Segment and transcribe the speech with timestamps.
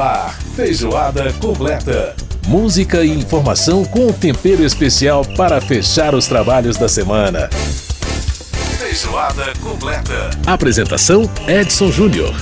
[0.00, 2.14] Ar, feijoada completa.
[2.46, 7.50] Música e informação com tempero especial para fechar os trabalhos da semana.
[8.78, 10.30] Feijoada completa.
[10.46, 12.32] Apresentação: Edson Júnior.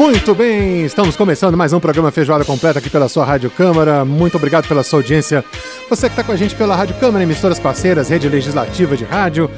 [0.00, 4.02] Muito bem, estamos começando mais um programa Feijoada Completa aqui pela sua Rádio Câmara.
[4.02, 5.44] Muito obrigado pela sua audiência.
[5.90, 9.50] Você que está com a gente pela Rádio Câmara, emissoras parceiras, rede legislativa de rádio.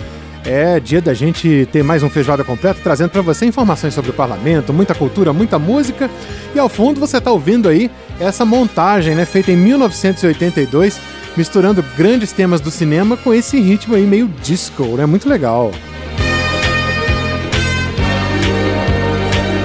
[0.45, 4.15] É dia da gente ter mais um Feijoada Completa, trazendo para você informações sobre o
[4.15, 6.11] parlamento, muita cultura, muita música.
[6.53, 7.89] E ao fundo você está ouvindo aí
[8.19, 10.99] essa montagem, né, feita em 1982,
[11.37, 15.07] misturando grandes temas do cinema com esse ritmo aí meio disco, né?
[15.07, 15.71] Muito legal.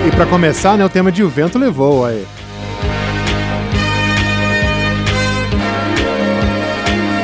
[0.07, 2.25] E para começar, né, o tema de O Vento Levou aí.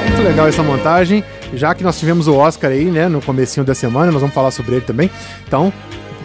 [0.09, 3.73] Muito legal essa montagem, já que nós tivemos o Oscar aí, né, no comecinho da
[3.73, 5.09] semana, nós vamos falar sobre ele também.
[5.47, 5.71] Então,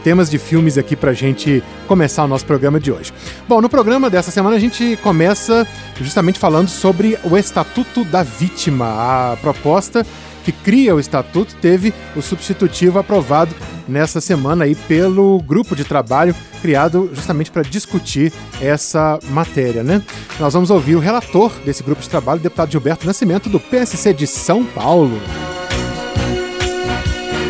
[0.03, 3.13] temas de filmes aqui pra gente começar o nosso programa de hoje.
[3.49, 5.65] Bom, no programa dessa semana a gente começa
[6.01, 10.05] justamente falando sobre o Estatuto da Vítima, a proposta
[10.45, 13.55] que cria o estatuto teve o substitutivo aprovado
[13.87, 20.03] nessa semana aí pelo grupo de trabalho criado justamente para discutir essa matéria, né?
[20.39, 24.13] Nós vamos ouvir o relator desse grupo de trabalho, o deputado Gilberto Nascimento, do PSC
[24.13, 25.21] de São Paulo.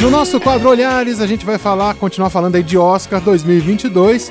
[0.01, 4.31] No nosso quadro Olhares, a gente vai falar, continuar falando aí de Oscar 2022.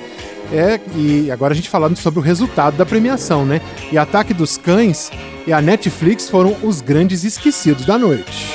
[0.51, 3.61] É, e agora a gente falando sobre o resultado da premiação, né?
[3.91, 5.11] E Ataque dos Cães
[5.45, 8.47] e a Netflix foram os grandes esquecidos da noite.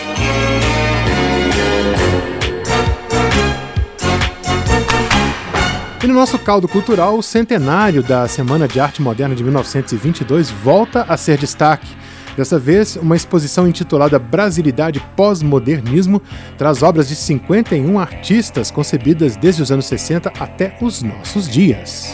[6.03, 11.05] E no nosso caldo cultural, o centenário da Semana de Arte Moderna de 1922 volta
[11.08, 12.02] a ser destaque.
[12.37, 16.23] Dessa vez, uma exposição intitulada Brasilidade Pós-Modernismo
[16.57, 22.13] traz obras de 51 artistas concebidas desde os anos 60 até os nossos dias.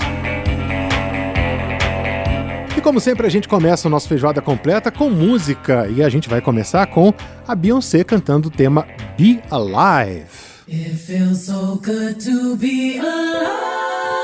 [2.77, 5.89] E como sempre, a gente começa o nosso feijoada completa com música.
[5.89, 7.13] E a gente vai começar com
[7.47, 8.87] a Beyoncé cantando o tema
[9.17, 10.49] Be Alive.
[10.69, 14.18] It feels so good to be alive.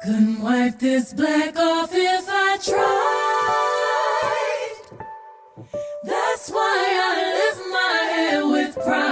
[0.00, 2.78] Couldn't wipe this black off if I tried.
[6.04, 9.07] That's why I lift my head with pride.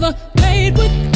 [0.00, 1.09] lover made with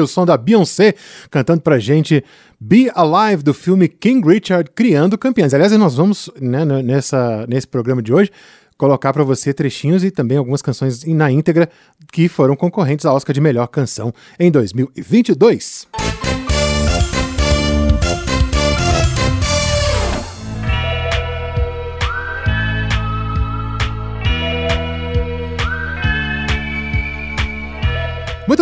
[0.00, 0.94] o som da Beyoncé
[1.30, 2.24] cantando pra gente
[2.60, 5.52] Be Alive do filme King Richard Criando Campeões.
[5.52, 8.30] Aliás, nós vamos né, nessa, nesse programa de hoje
[8.76, 11.68] colocar para você trechinhos e também algumas canções na íntegra
[12.12, 15.86] que foram concorrentes ao Oscar de melhor canção em 2022.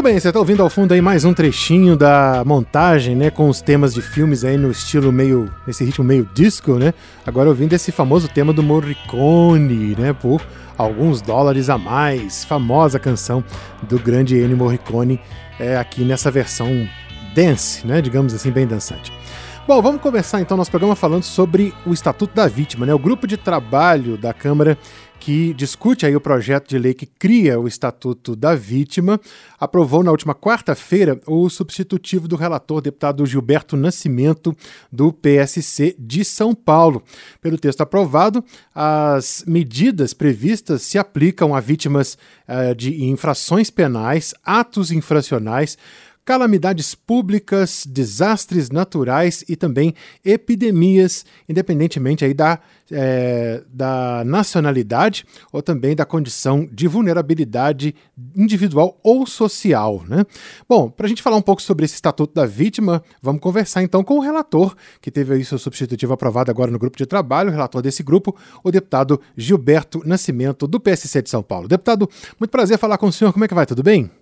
[0.03, 3.49] Muito bem, você está ouvindo ao fundo aí mais um trechinho da montagem, né, com
[3.49, 6.93] os temas de filmes aí no estilo meio, nesse ritmo meio disco, né?
[7.25, 10.43] Agora ouvindo esse famoso tema do Morricone, né, por
[10.77, 13.45] alguns dólares a mais, famosa canção
[13.85, 15.21] do grande Ennio Morricone,
[15.57, 16.85] é aqui nessa versão
[17.33, 19.13] dance, né, digamos assim, bem dançante.
[19.65, 22.93] Bom, vamos começar então nosso programa falando sobre o Estatuto da Vítima, né?
[22.93, 24.77] O grupo de trabalho da Câmara
[25.21, 29.21] que discute aí o projeto de lei que cria o Estatuto da Vítima,
[29.57, 34.53] aprovou na última quarta-feira o substitutivo do relator deputado Gilberto Nascimento,
[34.91, 37.05] do PSC de São Paulo.
[37.41, 38.45] Pelo texto aprovado,
[38.75, 42.19] as medidas previstas se aplicam a vítimas
[42.49, 45.79] uh, de infrações penais, atos infracionais,
[46.25, 52.61] calamidades públicas, desastres naturais e também epidemias, independentemente aí da,
[52.91, 57.95] é, da nacionalidade ou também da condição de vulnerabilidade
[58.37, 60.05] individual ou social.
[60.09, 60.25] Né?
[60.69, 64.05] Bom, para a gente falar um pouco sobre esse Estatuto da Vítima, vamos conversar então
[64.05, 67.53] com o relator, que teve aí seu substitutivo aprovado agora no grupo de trabalho, o
[67.53, 71.67] relator desse grupo, o deputado Gilberto Nascimento, do PSC de São Paulo.
[71.67, 72.09] Deputado,
[72.39, 73.67] muito prazer falar com o senhor, como é que vai?
[73.67, 74.22] Tudo bem?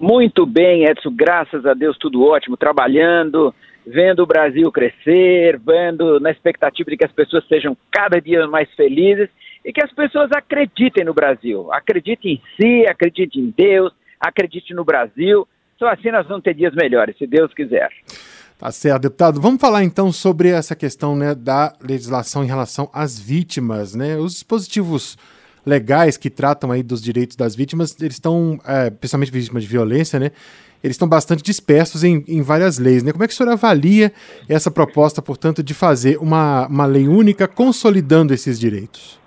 [0.00, 3.54] Muito bem, Edson, graças a Deus, tudo ótimo, trabalhando,
[3.86, 8.70] vendo o Brasil crescer, vendo na expectativa de que as pessoas sejam cada dia mais
[8.74, 9.28] felizes
[9.64, 14.84] e que as pessoas acreditem no Brasil, acreditem em si, acreditem em Deus, acreditem no
[14.84, 15.46] Brasil.
[15.78, 17.90] Só assim nós vamos ter dias melhores, se Deus quiser.
[18.58, 19.40] Tá certo, deputado.
[19.40, 24.16] Vamos falar então sobre essa questão né, da legislação em relação às vítimas, né?
[24.16, 25.18] Os dispositivos
[25.64, 30.18] legais que tratam aí dos direitos das vítimas, eles estão, é, principalmente vítimas de violência,
[30.18, 30.30] né?
[30.82, 33.12] Eles estão bastante dispersos em, em, várias leis, né?
[33.12, 34.12] Como é que o senhor avalia
[34.48, 39.20] essa proposta, portanto, de fazer uma, uma lei única consolidando esses direitos?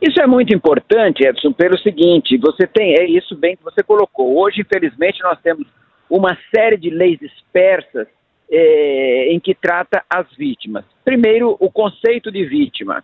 [0.00, 4.36] Isso é muito importante, Edson, pelo seguinte, você tem, é isso bem que você colocou.
[4.36, 5.66] Hoje, infelizmente, nós temos
[6.10, 8.06] uma série de leis dispersas
[8.50, 10.84] é, em que trata as vítimas.
[11.04, 13.02] Primeiro, o conceito de vítima.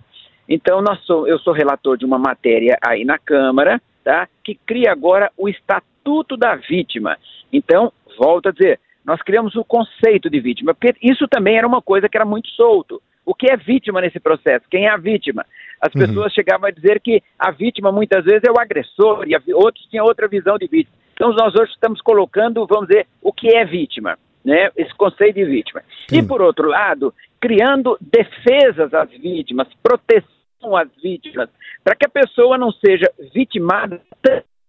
[0.48, 5.30] Então, sou, eu sou relator de uma matéria aí na Câmara, tá, que cria agora
[5.36, 7.18] o Estatuto da Vítima.
[7.52, 11.82] Então, volto a dizer, nós criamos o conceito de vítima, porque isso também era uma
[11.82, 13.02] coisa que era muito solto.
[13.26, 14.64] O que é vítima nesse processo?
[14.70, 15.44] Quem é a vítima?
[15.80, 16.00] As uhum.
[16.00, 20.06] pessoas chegavam a dizer que a vítima muitas vezes é o agressor e outros tinham
[20.06, 20.96] outra visão de vítima.
[21.12, 24.70] Então nós hoje estamos colocando, vamos dizer, o que é vítima, né?
[24.76, 25.82] Esse conceito de vítima.
[26.08, 26.18] Sim.
[26.18, 30.37] E por outro lado, criando defesas às vítimas, proteção
[30.76, 31.48] as vítimas,
[31.84, 34.00] para que a pessoa não seja vitimada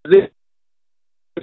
[0.05, 0.31] vezes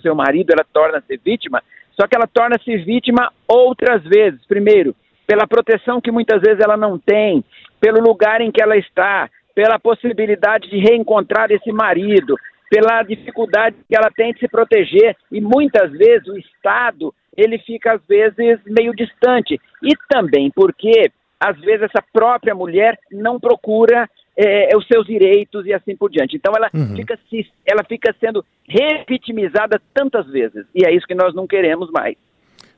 [0.01, 1.63] seu marido, ela torna-se vítima,
[1.99, 4.45] só que ela torna-se vítima outras vezes.
[4.47, 4.95] Primeiro,
[5.27, 7.43] pela proteção que muitas vezes ela não tem,
[7.81, 12.37] pelo lugar em que ela está, pela possibilidade de reencontrar esse marido,
[12.71, 17.95] pela dificuldade que ela tem de se proteger e muitas vezes o Estado ele fica
[17.95, 24.73] às vezes meio distante e também porque às vezes essa própria mulher não procura é,
[24.73, 26.37] é, os seus direitos e assim por diante.
[26.37, 26.95] Então ela, uhum.
[26.95, 30.67] fica, se, ela fica sendo revitimizada tantas vezes.
[30.75, 32.17] E é isso que nós não queremos mais.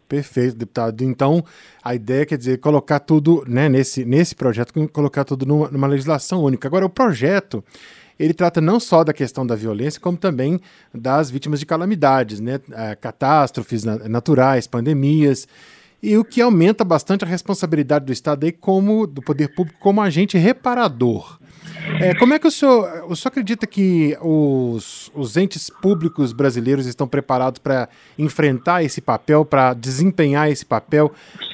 [0.09, 1.03] Perfeito, deputado.
[1.03, 1.45] Então,
[1.85, 6.43] a ideia quer dizer colocar tudo né, nesse, nesse projeto, colocar tudo numa, numa legislação
[6.43, 6.67] única.
[6.67, 7.63] Agora, o projeto
[8.19, 10.61] ele trata não só da questão da violência, como também
[10.93, 12.59] das vítimas de calamidades, né?
[13.01, 15.47] Catástrofes naturais, pandemias
[16.03, 20.01] e o que aumenta bastante a responsabilidade do Estado aí como do poder público como
[20.01, 21.39] agente reparador.
[22.01, 26.87] É, como é que o senhor, o senhor acredita que os, os entes públicos brasileiros
[26.87, 31.13] estão preparados para enfrentar esse papel, para desempenhar esse papel?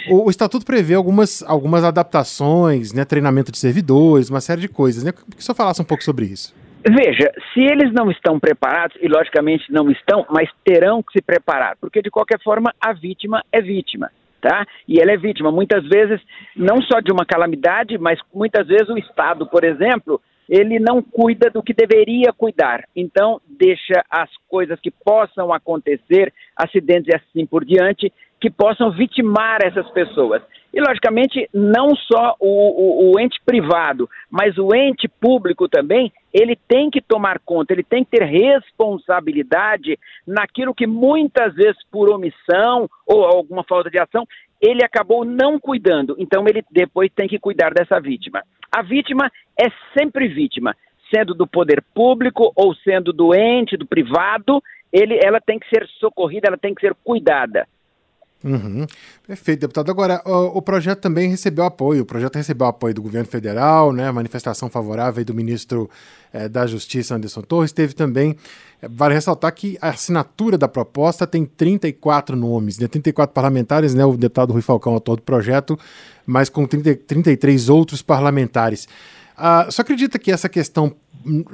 [0.08, 5.04] O, o, Estatuto prevê algumas, algumas adaptações, né, treinamento de servidores, uma série de coisas.
[5.04, 5.12] Né?
[5.12, 6.54] Que o senhor falasse um pouco sobre isso.
[6.86, 11.76] Veja, se eles não estão preparados, e logicamente não estão, mas terão que se preparar,
[11.80, 14.10] porque de qualquer forma a vítima é vítima
[14.44, 14.66] tá?
[14.86, 16.20] E ela é vítima, muitas vezes,
[16.54, 21.48] não só de uma calamidade, mas muitas vezes o Estado, por exemplo, ele não cuida
[21.48, 22.84] do que deveria cuidar.
[22.94, 28.12] Então, deixa as coisas que possam acontecer, acidentes e assim por diante,
[28.44, 30.42] que possam vitimar essas pessoas.
[30.70, 36.54] E, logicamente, não só o, o, o, ente privado, mas o ente público também, ele
[36.68, 42.86] tem que tomar conta, ele tem que ter responsabilidade naquilo que muitas vezes, por omissão
[43.06, 44.26] ou alguma falta de ação,
[44.60, 46.14] ele acabou não cuidando.
[46.18, 48.42] Então, ele depois tem que cuidar dessa vítima.
[48.70, 50.76] A vítima é sempre vítima,
[51.14, 55.88] sendo do poder público ou sendo do ente, do privado, ele, ela tem que ser
[55.98, 57.66] socorrida, ela tem que ser cuidada.
[58.44, 58.86] Uhum.
[59.26, 59.90] Perfeito, deputado.
[59.90, 62.02] Agora, o, o, projeto também recebeu apoio.
[62.02, 64.12] O projeto recebeu apoio do governo federal, né?
[64.12, 65.88] Manifestação favorável do ministro
[66.30, 67.72] eh, da Justiça, Anderson Torres.
[67.72, 68.36] Teve também,
[68.82, 72.86] eh, vale ressaltar que a assinatura da proposta tem 34 nomes, né?
[72.86, 74.04] 34 parlamentares, né?
[74.04, 75.78] O deputado Rui Falcão, autor do projeto,
[76.26, 78.86] mas com 30, 33 outros parlamentares.
[79.36, 80.94] Ah, só acredita que essa questão,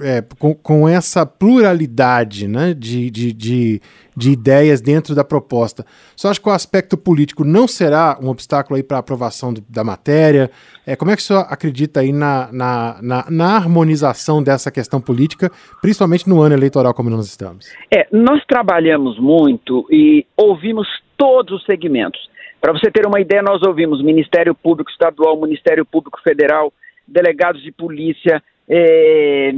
[0.01, 3.81] é, com, com, essa pluralidade né, de, de, de,
[4.17, 5.85] de, ideias dentro da proposta,
[6.17, 9.85] só acha que o aspecto político não será um obstáculo para a aprovação do, da
[9.85, 10.51] matéria?
[10.87, 15.01] É, como é que o senhor acredita aí na, na, na, na, harmonização dessa questão
[15.01, 15.51] política,
[15.81, 17.73] principalmente no ano eleitoral como nós estamos?
[17.95, 22.21] É, nós trabalhamos muito e ouvimos todos os segmentos.
[22.61, 26.73] Para você ter uma ideia, nós ouvimos Ministério Público Estadual, Ministério Público Federal,
[27.09, 29.51] delegados de polícia, é,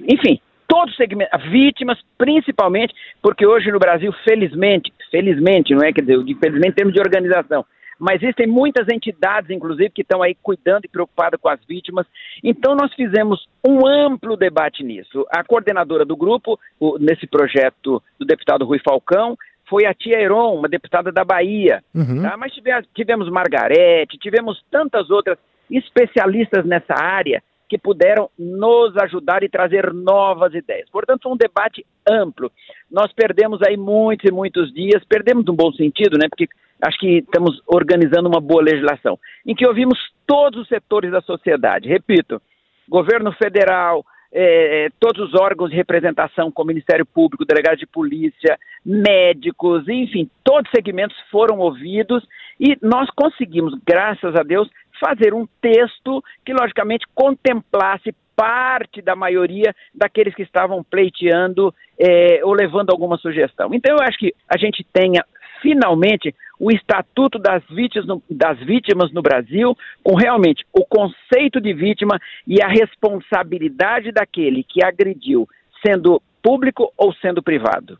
[0.00, 6.02] enfim, todos os segmentos, vítimas principalmente, porque hoje no Brasil, felizmente, felizmente, não é, quer
[6.02, 7.64] dizer, felizmente em termos de organização,
[7.98, 12.06] mas existem muitas entidades, inclusive, que estão aí cuidando e preocupadas com as vítimas.
[12.42, 15.24] Então, nós fizemos um amplo debate nisso.
[15.30, 19.36] A coordenadora do grupo, o, nesse projeto do deputado Rui Falcão,
[19.68, 21.82] foi a tia Heron, uma deputada da Bahia.
[21.94, 22.22] Uhum.
[22.22, 22.36] Tá?
[22.36, 25.38] Mas tivemos, tivemos Margarete, tivemos tantas outras
[25.70, 30.88] especialistas nessa área que puderam nos ajudar e trazer novas ideias.
[30.90, 32.50] Portanto, foi um debate amplo.
[32.90, 36.28] Nós perdemos aí muitos e muitos dias, perdemos no bom sentido, né?
[36.28, 36.48] Porque
[36.82, 41.88] acho que estamos organizando uma boa legislação, em que ouvimos todos os setores da sociedade.
[41.88, 42.40] Repito,
[42.88, 44.04] governo federal,
[44.36, 50.66] é, todos os órgãos de representação, como Ministério Público, delegados de polícia, médicos, enfim, todos
[50.66, 52.26] os segmentos foram ouvidos
[52.58, 59.74] e nós conseguimos, graças a Deus, fazer um texto que, logicamente, contemplasse parte da maioria
[59.94, 63.72] daqueles que estavam pleiteando é, ou levando alguma sugestão.
[63.72, 65.24] Então, eu acho que a gente tenha
[65.62, 71.72] finalmente o Estatuto das Vítimas, no, das Vítimas no Brasil, com realmente o conceito de
[71.72, 75.48] vítima e a responsabilidade daquele que agrediu,
[75.84, 77.98] sendo público ou sendo privado.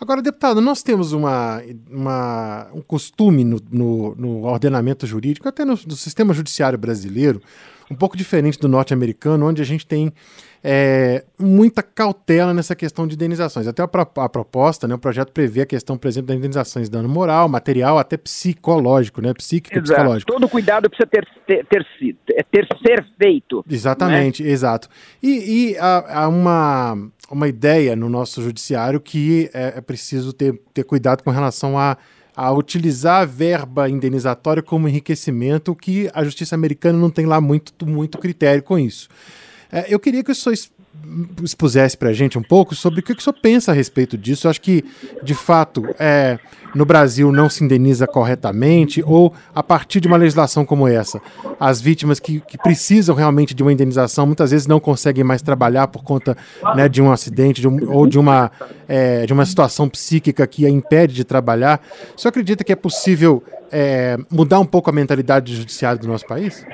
[0.00, 5.72] Agora, deputado, nós temos uma, uma um costume no, no, no, ordenamento jurídico, até no,
[5.72, 7.42] no, sistema judiciário brasileiro,
[7.90, 10.12] um pouco diferente do norte-americano, onde a gente tem
[10.62, 13.66] é, muita cautela nessa questão de indenizações.
[13.66, 16.92] Até a, a, proposta, né, o projeto prevê a questão, por exemplo, das indenizações de
[16.92, 20.30] dano moral, material, até psicológico, né, psíquico e psicológico.
[20.30, 21.86] Todo cuidado precisa ter, ter, ter,
[22.26, 23.64] ter, ter ser feito.
[23.68, 24.50] Exatamente, né?
[24.50, 24.88] exato.
[25.22, 30.58] E, e há, há uma uma ideia no nosso judiciário que é, é preciso ter,
[30.72, 31.96] ter cuidado com relação a,
[32.34, 37.86] a utilizar a verba indenizatória como enriquecimento, que a justiça americana não tem lá muito,
[37.86, 39.08] muito critério com isso.
[39.70, 40.54] É, eu queria que o senhor
[41.42, 44.46] expusesse para a gente um pouco sobre o que, o senhor pensa a respeito disso.
[44.46, 44.84] Eu acho que,
[45.22, 46.38] de fato, é,
[46.74, 51.20] no Brasil não se indeniza corretamente, ou a partir de uma legislação como essa,
[51.58, 55.88] as vítimas que, que precisam realmente de uma indenização muitas vezes não conseguem mais trabalhar
[55.88, 56.36] por conta
[56.74, 58.50] né, de um acidente de um, ou de uma,
[58.88, 61.80] é, de uma situação psíquica que a impede de trabalhar.
[62.16, 66.08] O senhor acredita que é possível é, mudar um pouco a mentalidade do judiciário do
[66.08, 66.64] nosso país?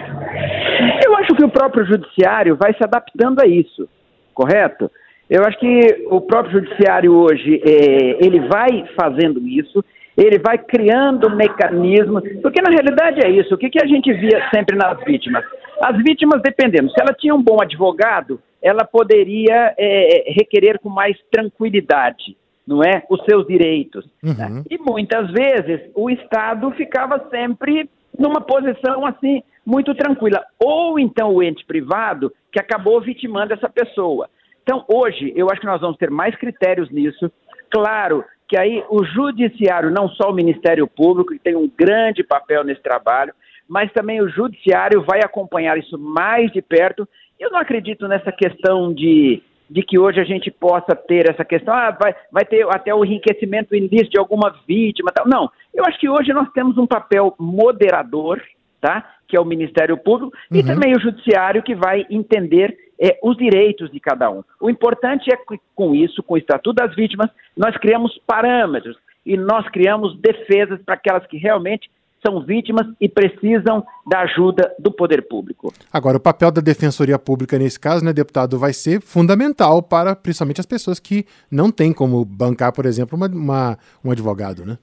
[1.45, 3.89] Que o próprio judiciário vai se adaptando a isso
[4.35, 4.91] correto?
[5.31, 9.83] Eu acho que o próprio judiciário hoje, é, ele vai fazendo isso,
[10.17, 14.49] ele vai criando mecanismos, porque na realidade é isso, o que, que a gente via
[14.55, 15.45] sempre nas vítimas?
[15.83, 21.17] As vítimas, dependendo, se ela tinha um bom advogado, ela poderia é, requerer com mais
[21.31, 22.37] tranquilidade,
[22.67, 23.03] não é?
[23.09, 24.07] Os seus direitos.
[24.23, 24.35] Uhum.
[24.35, 24.63] Né?
[24.71, 30.45] E muitas vezes o Estado ficava sempre numa posição assim muito tranquila.
[30.59, 34.29] Ou então o ente privado que acabou vitimando essa pessoa.
[34.63, 37.31] Então, hoje, eu acho que nós vamos ter mais critérios nisso.
[37.71, 42.65] Claro que aí o judiciário, não só o Ministério Público, que tem um grande papel
[42.65, 43.35] nesse trabalho,
[43.69, 47.09] mas também o judiciário vai acompanhar isso mais de perto.
[47.39, 51.75] Eu não acredito nessa questão de, de que hoje a gente possa ter essa questão,
[51.75, 55.11] ah, vai, vai ter até o enriquecimento ilícito de alguma vítima.
[55.13, 55.27] Tal.
[55.27, 58.41] Não, eu acho que hoje nós temos um papel moderador,
[58.85, 59.03] tá?
[59.27, 60.59] Que é o Ministério Público uhum.
[60.59, 64.45] e também o Judiciário que vai entender é, os direitos de cada um.
[64.61, 69.39] O importante é que, com isso, com o Estatuto das Vítimas, nós criamos parâmetros e
[69.39, 71.91] nós criamos defesas para aquelas que realmente
[72.27, 75.73] são vítimas e precisam da ajuda do poder público.
[75.91, 80.61] Agora, o papel da Defensoria Pública nesse caso, né, deputado, vai ser fundamental para principalmente
[80.61, 84.77] as pessoas que não têm como bancar, por exemplo, uma, uma um advogado, né?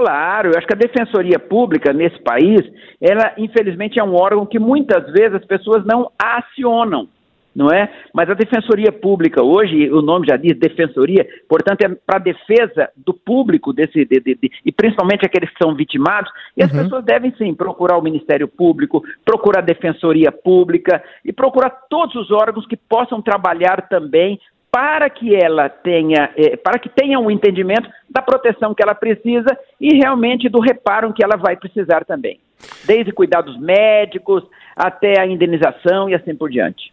[0.00, 2.62] Claro, eu acho que a Defensoria Pública nesse país,
[2.98, 7.06] ela infelizmente é um órgão que muitas vezes as pessoas não acionam
[7.54, 7.92] não é?
[8.14, 12.88] Mas a Defensoria Pública hoje, o nome já diz Defensoria, portanto é para a defesa
[12.96, 16.30] do público desse de, de, de, e principalmente aqueles que são vitimados.
[16.56, 16.84] E as uhum.
[16.84, 22.30] pessoas devem sim procurar o Ministério Público, procurar a Defensoria Pública e procurar todos os
[22.30, 24.38] órgãos que possam trabalhar também
[24.70, 29.56] para que ela tenha, eh, para que tenha um entendimento da proteção que ela precisa
[29.80, 32.38] e realmente do reparo que ela vai precisar também,
[32.84, 34.44] desde cuidados médicos
[34.76, 36.92] até a indenização e assim por diante.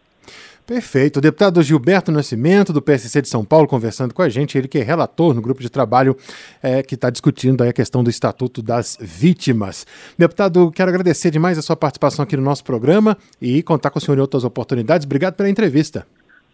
[0.68, 1.16] Perfeito.
[1.16, 4.76] O deputado Gilberto Nascimento, do PSC de São Paulo, conversando com a gente, ele que
[4.76, 6.14] é relator no grupo de trabalho
[6.62, 9.86] é, que está discutindo a questão do Estatuto das Vítimas.
[10.18, 14.02] Deputado, quero agradecer demais a sua participação aqui no nosso programa e contar com o
[14.02, 15.06] senhor em outras oportunidades.
[15.06, 16.04] Obrigado pela entrevista.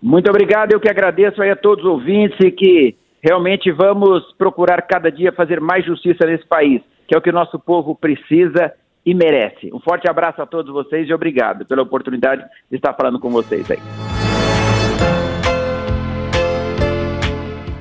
[0.05, 4.83] Muito obrigado, eu que agradeço aí a todos os ouvintes e que realmente vamos procurar
[4.83, 8.71] cada dia fazer mais justiça nesse país, que é o que o nosso povo precisa
[9.07, 9.71] e merece.
[9.73, 13.71] Um forte abraço a todos vocês e obrigado pela oportunidade de estar falando com vocês
[13.71, 13.79] aí.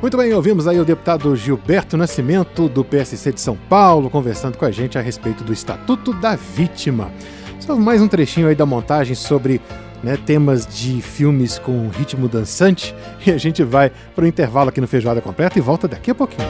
[0.02, 4.64] Muito bem, ouvimos aí o deputado Gilberto Nascimento, do PSC de São Paulo, conversando com
[4.64, 7.12] a gente a respeito do Estatuto da Vítima.
[7.60, 9.60] Só mais um trechinho aí da montagem sobre
[10.04, 12.94] né, temas de filmes com ritmo dançante
[13.26, 16.16] e a gente vai para o intervalo aqui no Feijoada Completa e volta daqui a
[16.16, 16.48] pouquinho.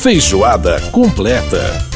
[0.00, 1.87] Feijoada completa.